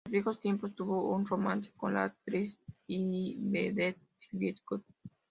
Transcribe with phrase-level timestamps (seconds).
[0.05, 2.57] En los viejos tiempos tuvo un romance con la actriz
[2.87, 4.83] y vedette Silvia Scott.